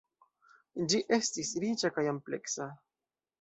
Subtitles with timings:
[0.93, 2.69] Ĝi estis riĉa kaj ampleksa.